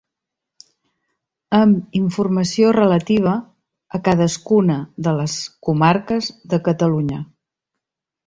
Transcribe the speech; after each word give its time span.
Amb 1.57 1.97
informació 1.99 2.71
relativa 2.77 3.35
a 3.99 4.01
cadascuna 4.09 4.77
de 5.09 5.15
les 5.21 5.37
comarques 5.69 6.31
de 6.55 6.61
Catalunya. 6.69 7.21